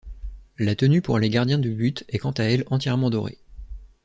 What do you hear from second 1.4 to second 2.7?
de but est quant à elle